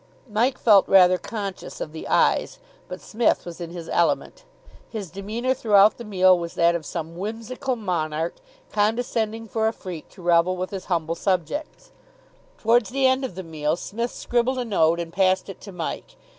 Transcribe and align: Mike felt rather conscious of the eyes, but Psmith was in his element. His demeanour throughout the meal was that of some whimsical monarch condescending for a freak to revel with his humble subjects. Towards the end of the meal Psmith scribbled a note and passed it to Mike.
Mike 0.27 0.57
felt 0.57 0.87
rather 0.87 1.19
conscious 1.19 1.79
of 1.79 1.91
the 1.91 2.07
eyes, 2.07 2.57
but 2.87 2.99
Psmith 2.99 3.45
was 3.45 3.61
in 3.61 3.69
his 3.69 3.87
element. 3.89 4.45
His 4.89 5.11
demeanour 5.11 5.53
throughout 5.53 5.97
the 5.97 6.03
meal 6.03 6.39
was 6.39 6.55
that 6.55 6.73
of 6.73 6.87
some 6.87 7.17
whimsical 7.19 7.75
monarch 7.75 8.33
condescending 8.71 9.47
for 9.47 9.67
a 9.67 9.71
freak 9.73 10.09
to 10.09 10.23
revel 10.23 10.57
with 10.57 10.71
his 10.71 10.85
humble 10.85 11.13
subjects. 11.13 11.91
Towards 12.57 12.89
the 12.89 13.05
end 13.05 13.23
of 13.23 13.35
the 13.35 13.43
meal 13.43 13.75
Psmith 13.75 14.09
scribbled 14.09 14.57
a 14.57 14.65
note 14.65 14.99
and 14.99 15.13
passed 15.13 15.49
it 15.49 15.61
to 15.61 15.71
Mike. 15.71 16.15